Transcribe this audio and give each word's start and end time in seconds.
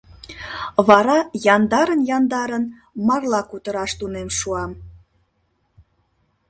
—Вара 0.87 1.19
яндарын-яндарын 1.55 2.63
марла 3.07 3.41
кутыраш 3.49 3.91
тунем 3.99 4.29
шуам. 4.37 4.71